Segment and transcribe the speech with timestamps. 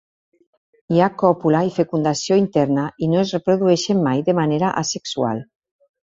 [0.93, 5.43] Hi ha còpula i fecundació interna i no es reproduïxen mai de manera asexual.